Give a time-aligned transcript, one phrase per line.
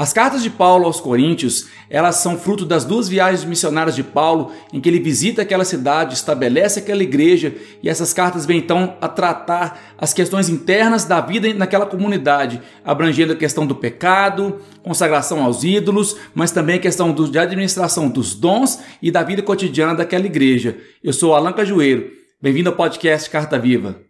[0.00, 4.50] As cartas de Paulo aos Coríntios, elas são fruto das duas viagens missionárias de Paulo,
[4.72, 9.06] em que ele visita aquela cidade, estabelece aquela igreja, e essas cartas vêm então a
[9.06, 15.64] tratar as questões internas da vida naquela comunidade, abrangendo a questão do pecado, consagração aos
[15.64, 20.78] ídolos, mas também a questão de administração dos dons e da vida cotidiana daquela igreja.
[21.04, 22.10] Eu sou Alan Cajueiro.
[22.40, 24.09] Bem-vindo ao podcast Carta Viva.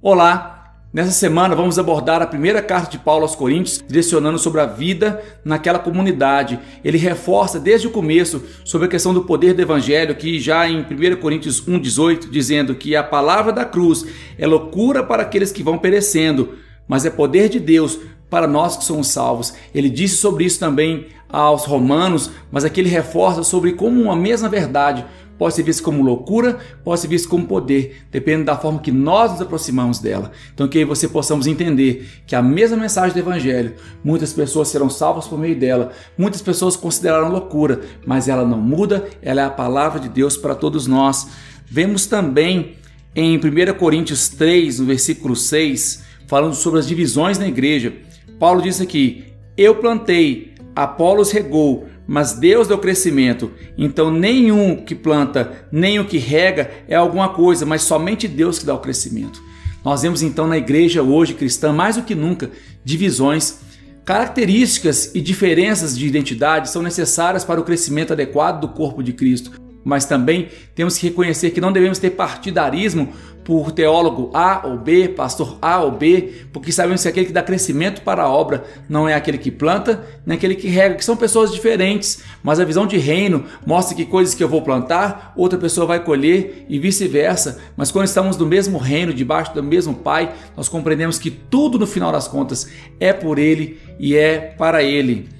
[0.00, 0.76] Olá!
[0.92, 5.20] Nessa semana vamos abordar a primeira carta de Paulo aos Coríntios, direcionando sobre a vida
[5.44, 6.56] naquela comunidade.
[6.84, 10.84] Ele reforça desde o começo sobre a questão do poder do evangelho, que já em
[10.84, 14.06] 1 Coríntios 1:18, dizendo que a palavra da cruz
[14.38, 16.54] é loucura para aqueles que vão perecendo,
[16.86, 17.98] mas é poder de Deus
[18.30, 19.52] para nós que somos salvos.
[19.74, 24.48] Ele disse sobre isso também aos romanos, mas aqui ele reforça sobre como uma mesma
[24.48, 25.04] verdade
[25.38, 29.32] pode ser visto como loucura, pode ser visto como poder, dependendo da forma que nós
[29.32, 30.32] nos aproximamos dela.
[30.52, 34.90] Então, que aí você possamos entender que a mesma mensagem do Evangelho, muitas pessoas serão
[34.90, 39.50] salvas por meio dela, muitas pessoas consideraram loucura, mas ela não muda, ela é a
[39.50, 41.28] palavra de Deus para todos nós.
[41.64, 42.76] Vemos também
[43.14, 43.40] em 1
[43.78, 47.92] Coríntios 3, no versículo 6, falando sobre as divisões na igreja.
[48.38, 49.24] Paulo diz aqui:
[49.56, 53.52] Eu plantei, Apolos regou, mas Deus deu crescimento.
[53.76, 58.64] Então, nenhum que planta, nem o que rega é alguma coisa, mas somente Deus que
[58.64, 59.42] dá o crescimento.
[59.84, 62.50] Nós vemos então na igreja hoje cristã, mais do que nunca,
[62.82, 63.58] divisões.
[64.06, 69.67] Características e diferenças de identidade são necessárias para o crescimento adequado do corpo de Cristo
[69.88, 73.08] mas também temos que reconhecer que não devemos ter partidarismo
[73.42, 77.42] por teólogo A ou B, pastor A ou B, porque sabemos que aquele que dá
[77.42, 81.16] crescimento para a obra não é aquele que planta, nem aquele que rega, que são
[81.16, 85.58] pessoas diferentes, mas a visão de reino mostra que coisas que eu vou plantar, outra
[85.58, 87.58] pessoa vai colher e vice-versa.
[87.74, 91.86] Mas quando estamos no mesmo reino, debaixo do mesmo Pai, nós compreendemos que tudo no
[91.86, 92.68] final das contas
[93.00, 95.30] é por Ele e é para Ele.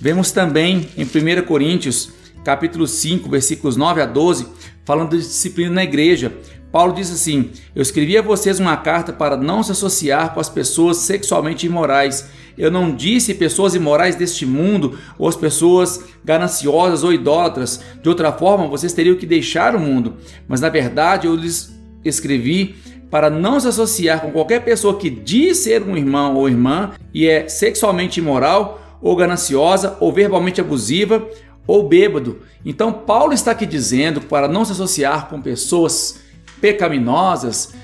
[0.00, 2.12] Vemos também em 1 Coríntios
[2.44, 4.46] capítulo 5, versículos 9 a 12,
[4.84, 6.32] falando de disciplina na igreja.
[6.70, 10.48] Paulo diz assim: Eu escrevi a vocês uma carta para não se associar com as
[10.48, 12.28] pessoas sexualmente imorais.
[12.58, 17.80] Eu não disse pessoas imorais deste mundo ou as pessoas gananciosas ou idólatras.
[18.02, 20.14] De outra forma, vocês teriam que deixar o mundo.
[20.46, 21.72] Mas na verdade, eu lhes
[22.04, 22.76] escrevi
[23.08, 27.26] para não se associar com qualquer pessoa que diz ser um irmão ou irmã e
[27.28, 31.24] é sexualmente imoral ou gananciosa ou verbalmente abusiva
[31.66, 32.40] ou bêbado.
[32.64, 36.20] Então, Paulo está aqui dizendo para não se associar com pessoas
[36.60, 37.74] pecaminosas.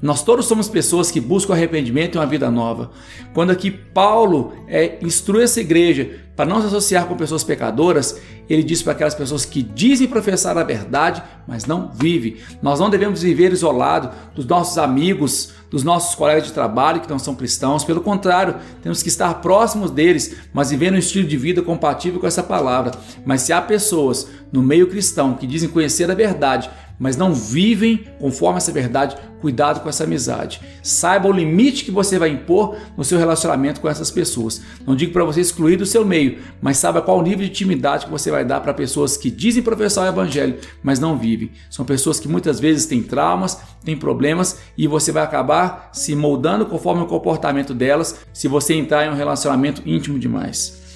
[0.00, 2.90] Nós todos somos pessoas que buscam arrependimento e uma vida nova.
[3.34, 8.62] Quando aqui Paulo é, instrui essa igreja para não se associar com pessoas pecadoras, ele
[8.62, 12.36] diz para aquelas pessoas que dizem professar a verdade, mas não vivem.
[12.62, 17.18] Nós não devemos viver isolado dos nossos amigos, dos nossos colegas de trabalho que não
[17.18, 17.84] são cristãos.
[17.84, 22.26] Pelo contrário, temos que estar próximos deles, mas vivendo um estilo de vida compatível com
[22.26, 22.92] essa palavra.
[23.26, 28.04] Mas se há pessoas no meio cristão que dizem conhecer a verdade, mas não vivem
[28.18, 30.60] conforme essa verdade, cuidado com essa amizade.
[30.82, 34.60] Saiba o limite que você vai impor no seu relacionamento com essas pessoas.
[34.86, 38.06] Não digo para você excluir do seu meio, mas saiba qual o nível de intimidade
[38.06, 41.52] que você vai dar para pessoas que dizem professar o evangelho, mas não vivem.
[41.70, 46.66] São pessoas que muitas vezes têm traumas, têm problemas e você vai acabar se moldando
[46.66, 50.88] conforme o comportamento delas se você entrar em um relacionamento íntimo demais.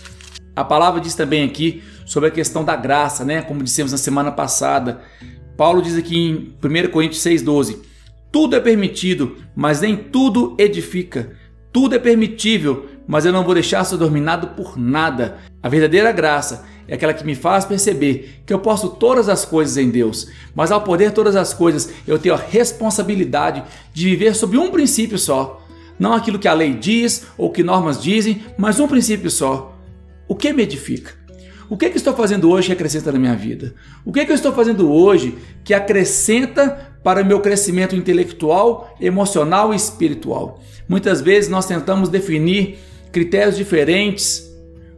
[0.55, 3.41] A palavra diz também aqui sobre a questão da graça, né?
[3.41, 5.01] Como dissemos na semana passada,
[5.57, 7.79] Paulo diz aqui em 1 Coríntios 6,12:
[8.31, 11.33] Tudo é permitido, mas nem tudo edifica.
[11.73, 15.39] Tudo é permitível, mas eu não vou deixar ser dominado por nada.
[15.63, 19.77] A verdadeira graça é aquela que me faz perceber que eu posso todas as coisas
[19.79, 23.63] em Deus, mas ao poder todas as coisas, eu tenho a responsabilidade
[23.95, 25.65] de viver sob um princípio só.
[25.99, 29.79] Não aquilo que a lei diz ou que normas dizem, mas um princípio só.
[30.29, 31.22] O que me edifica?
[31.73, 33.75] O que, é que estou fazendo hoje que acrescenta na minha vida?
[34.05, 38.95] O que, é que eu estou fazendo hoje que acrescenta para o meu crescimento intelectual,
[39.01, 40.61] emocional e espiritual?
[40.87, 42.79] Muitas vezes nós tentamos definir
[43.11, 44.55] critérios diferentes,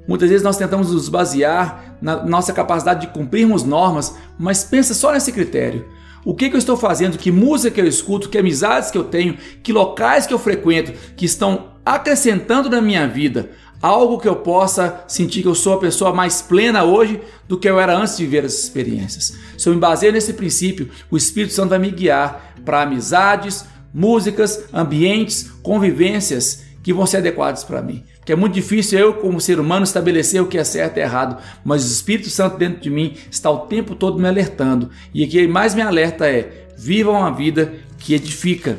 [0.09, 5.13] muitas vezes nós tentamos nos basear na nossa capacidade de cumprirmos normas, mas pensa só
[5.13, 5.87] nesse critério.
[6.25, 7.19] O que, que, eu estou fazendo?
[7.19, 8.29] Que música eu escuto?
[8.29, 9.37] Que amizades que eu tenho?
[9.63, 13.51] Que locais que eu frequento que estão acrescentando na minha vida?
[13.85, 17.69] Algo que eu possa sentir que eu sou a pessoa mais plena hoje do que
[17.69, 19.37] eu era antes de viver essas experiências.
[19.59, 24.65] Se eu me baseio nesse princípio, o Espírito Santo vai me guiar para amizades, músicas,
[24.73, 28.03] ambientes, convivências que vão ser adequados para mim.
[28.17, 31.37] Porque é muito difícil eu, como ser humano, estabelecer o que é certo e errado,
[31.63, 34.89] mas o Espírito Santo dentro de mim está o tempo todo me alertando.
[35.13, 38.79] E o que mais me alerta é: vivam uma vida que edifica.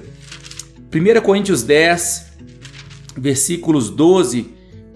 [0.92, 2.26] 1 Coríntios 10,
[3.16, 4.56] versículos 12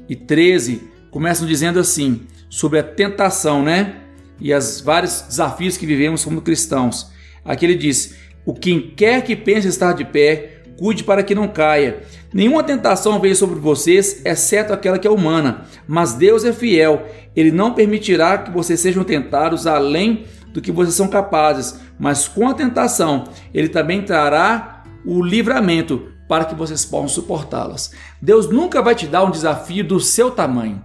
[0.10, 3.96] e 13 começam dizendo assim, sobre a tentação, né?
[4.40, 7.12] E os vários desafios que vivemos como cristãos.
[7.46, 8.16] Aqui ele diz:
[8.46, 12.04] O quem quer que pense estar de pé, cuide para que não caia.
[12.34, 15.66] Nenhuma tentação veio sobre vocês, exceto aquela que é humana.
[15.88, 20.96] Mas Deus é fiel, ele não permitirá que vocês sejam tentados além do que vocês
[20.96, 27.10] são capazes, mas com a tentação, ele também trará o livramento para que vocês possam
[27.10, 27.92] suportá-las.
[28.22, 30.82] Deus nunca vai te dar um desafio do seu tamanho.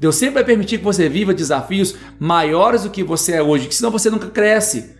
[0.00, 3.92] Deus sempre vai permitir que você viva desafios maiores do que você é hoje, senão
[3.92, 4.96] você nunca cresce.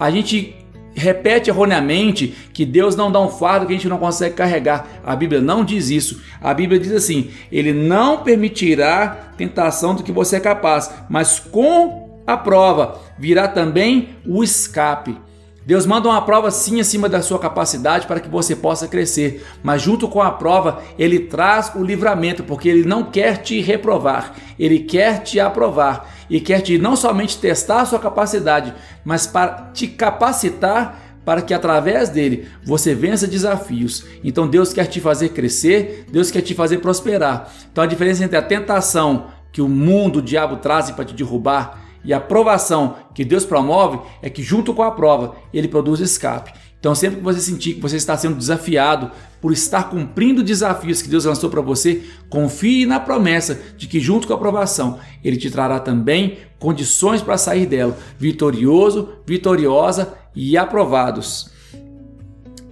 [0.00, 0.56] A gente
[0.92, 4.84] repete erroneamente que Deus não dá um fardo que a gente não consegue carregar.
[5.04, 6.20] A Bíblia não diz isso.
[6.40, 12.20] A Bíblia diz assim: Ele não permitirá tentação do que você é capaz, mas com
[12.26, 15.16] a prova virá também o escape.
[15.66, 19.80] Deus manda uma prova sim acima da sua capacidade para que você possa crescer, mas
[19.80, 24.80] junto com a prova, ele traz o livramento, porque ele não quer te reprovar, ele
[24.80, 28.74] quer te aprovar e quer te não somente testar a sua capacidade,
[29.04, 34.04] mas para te capacitar para que através dele você vença desafios.
[34.22, 37.50] Então Deus quer te fazer crescer, Deus quer te fazer prosperar.
[37.72, 41.83] Então a diferença entre a tentação que o mundo, o diabo traz para te derrubar
[42.04, 46.52] e a provação que Deus promove é que, junto com a prova, ele produz escape.
[46.78, 49.10] Então, sempre que você sentir que você está sendo desafiado
[49.40, 54.26] por estar cumprindo desafios que Deus lançou para você, confie na promessa de que, junto
[54.26, 61.50] com a aprovação, Ele te trará também condições para sair dela, vitorioso, vitoriosa e aprovados.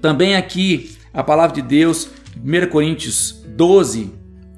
[0.02, 4.12] Também aqui a palavra de Deus, 1 Coríntios 12,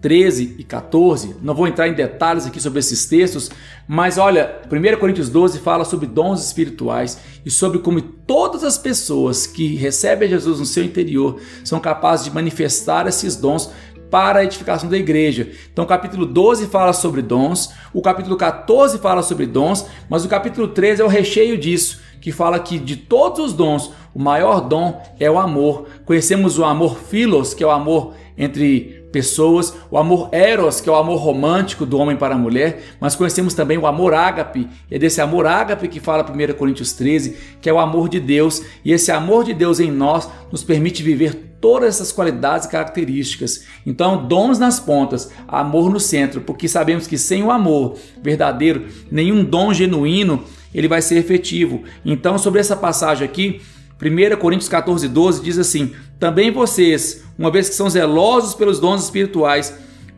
[0.05, 1.37] 13 e 14.
[1.41, 3.51] Não vou entrar em detalhes aqui sobre esses textos,
[3.89, 9.47] mas olha, 1 Coríntios 12 fala sobre dons espirituais e sobre como todas as pessoas
[9.47, 13.73] que recebem Jesus no seu interior são capazes de manifestar esses dons
[14.11, 15.51] para a edificação da igreja.
[15.73, 20.29] Então, o capítulo 12 fala sobre dons, o capítulo 14 fala sobre dons, mas o
[20.29, 24.61] capítulo 13 é o recheio disso, que fala que de todos os dons, o maior
[24.61, 25.87] dom é o amor.
[26.05, 30.93] Conhecemos o amor filos, que é o amor entre pessoas, o amor eros, que é
[30.93, 34.99] o amor romântico do homem para a mulher, mas conhecemos também o amor ágape, é
[34.99, 38.93] desse amor ágape que fala 1 Coríntios 13, que é o amor de Deus, e
[38.93, 43.65] esse amor de Deus em nós nos permite viver todas essas qualidades e características.
[43.87, 49.45] Então, dons nas pontas, amor no centro, porque sabemos que sem o amor verdadeiro, nenhum
[49.45, 50.43] dom genuíno
[50.75, 51.85] ele vai ser efetivo.
[52.05, 53.61] Então, sobre essa passagem aqui,
[54.00, 59.05] 1 Coríntios 14, 12 diz assim: Também vocês, uma vez que são zelosos pelos dons
[59.05, 59.75] espirituais,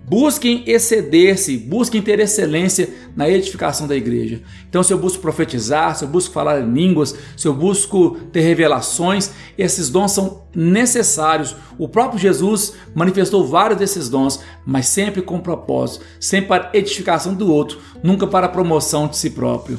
[0.08, 4.40] busquem exceder-se, busquem ter excelência na edificação da igreja.
[4.68, 8.40] Então, se eu busco profetizar, se eu busco falar em línguas, se eu busco ter
[8.40, 11.56] revelações, esses dons são necessários.
[11.76, 17.52] O próprio Jesus manifestou vários desses dons, mas sempre com propósito, sempre para edificação do
[17.52, 19.78] outro, nunca para promoção de si próprio.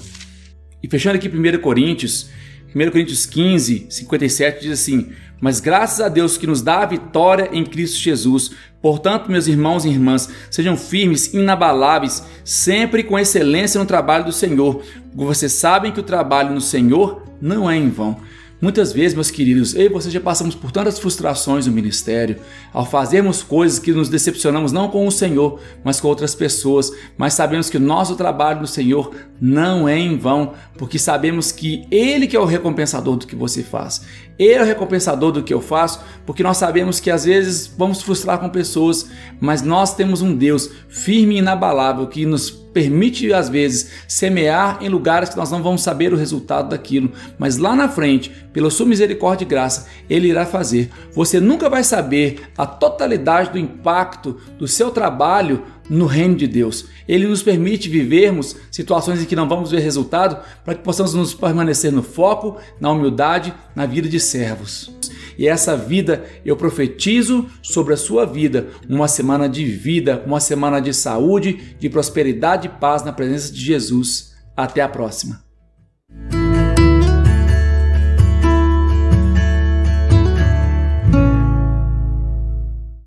[0.83, 2.29] E fechando aqui 1 Coríntios,
[2.75, 7.49] 1 Coríntios 15, 57 diz assim: Mas graças a Deus que nos dá a vitória
[7.51, 8.51] em Cristo Jesus.
[8.81, 14.83] Portanto, meus irmãos e irmãs, sejam firmes, inabaláveis, sempre com excelência no trabalho do Senhor.
[15.13, 18.19] Vocês sabem que o trabalho no Senhor não é em vão.
[18.59, 22.37] Muitas vezes, meus queridos, eu e você já passamos por tantas frustrações no ministério,
[22.73, 27.35] ao fazermos coisas que nos decepcionamos não com o Senhor, mas com outras pessoas, mas
[27.35, 32.25] sabemos que o nosso trabalho no Senhor não é em vão, porque sabemos que Ele
[32.25, 34.01] que é o recompensador do que você faz.
[34.39, 38.01] Ele é o recompensador do que eu faço, porque nós sabemos que às vezes vamos
[38.01, 39.07] frustrar com pessoas,
[39.39, 44.89] mas nós temos um Deus firme e inabalável que nos permite às vezes semear em
[44.89, 48.85] lugares que nós não vamos saber o resultado daquilo, mas lá na frente, pela sua
[48.85, 50.89] misericórdia e graça, ele irá fazer.
[51.13, 56.85] Você nunca vai saber a totalidade do impacto do seu trabalho no reino de Deus.
[57.07, 61.33] Ele nos permite vivermos situações em que não vamos ver resultado para que possamos nos
[61.33, 64.96] permanecer no foco, na humildade, na vida de servos.
[65.37, 70.79] E essa vida eu profetizo sobre a sua vida, uma semana de vida, uma semana
[70.79, 74.35] de saúde, de prosperidade e paz na presença de Jesus.
[74.55, 75.46] Até a próxima.